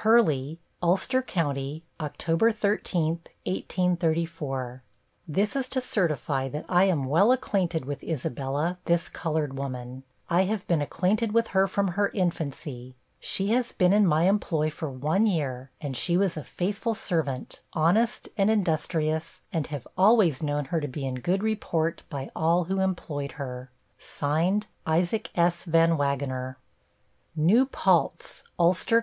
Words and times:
HURLEY, 0.00 0.58
ULSTER 0.82 1.20
Co., 1.20 1.48
Oct. 1.48 1.82
13th, 2.00 3.28
1834 3.44 4.82
This 5.28 5.54
is 5.54 5.68
to 5.68 5.78
certify, 5.82 6.48
that 6.48 6.64
I 6.70 6.84
am 6.84 7.04
well 7.04 7.30
acquainted 7.30 7.84
with 7.84 8.02
Isabella, 8.02 8.78
this 8.86 9.10
colored 9.10 9.58
woman; 9.58 10.04
I 10.30 10.44
have 10.44 10.66
been 10.66 10.80
acquainted 10.80 11.32
with 11.32 11.48
her 11.48 11.68
from 11.68 11.88
her 11.88 12.08
infancy; 12.14 12.96
she 13.20 13.48
has 13.48 13.72
been 13.72 13.92
in 13.92 14.06
my 14.06 14.22
employ 14.26 14.70
for 14.70 14.88
one 14.90 15.26
year, 15.26 15.70
and 15.82 15.94
she 15.94 16.16
was 16.16 16.38
a 16.38 16.44
faithful 16.44 16.94
servant, 16.94 17.60
honest, 17.74 18.30
and 18.38 18.50
industrious; 18.50 19.42
and 19.52 19.66
have 19.66 19.86
always 19.98 20.42
known 20.42 20.64
her 20.64 20.80
to 20.80 20.88
be 20.88 21.04
in 21.04 21.16
good 21.16 21.42
report 21.42 22.04
by 22.08 22.30
all 22.34 22.64
who 22.64 22.80
employed 22.80 23.32
her. 23.32 23.70
ISAAC 24.00 25.28
S. 25.34 25.64
VAN 25.66 25.98
WAGENEN 25.98 26.56
NEW 27.36 27.66
PALTZ, 27.66 28.44
ULSTER 28.58 29.02